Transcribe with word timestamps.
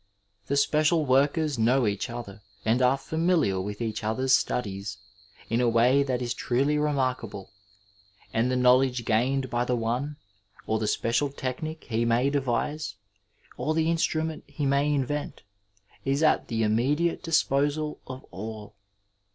The 0.47 0.57
special 0.57 1.05
workers 1.05 1.59
know 1.59 1.85
each 1.85 2.09
other 2.09 2.41
and 2.65 2.81
are 2.81 2.97
fami 2.97 3.37
liar 3.39 3.61
with 3.61 3.81
each 3.81 4.03
other's 4.03 4.33
studies 4.33 4.97
in 5.47 5.61
a 5.61 5.69
way 5.69 6.01
that 6.01 6.23
is 6.23 6.33
truly 6.33 6.79
remark 6.79 7.23
able. 7.23 7.51
And 8.33 8.49
the 8.49 8.55
knowledge 8.55 9.05
gained 9.05 9.51
by 9.51 9.63
the 9.63 9.75
one, 9.75 10.17
or 10.65 10.79
the 10.79 10.87
special 10.87 11.29
technic 11.29 11.83
he 11.83 12.03
may 12.03 12.31
devise, 12.31 12.95
or 13.57 13.75
the 13.75 13.91
instrument 13.91 14.43
he 14.47 14.65
may 14.65 14.91
invent 14.91 15.43
is 16.03 16.23
at 16.23 16.47
the 16.47 16.63
inomiediate 16.63 17.21
disposal 17.21 17.99
of 18.07 18.25
all. 18.31 18.73